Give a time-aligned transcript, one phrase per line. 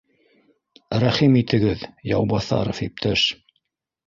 [1.03, 3.29] —Рәхим итегеҙ, Яубаҫаров иптәш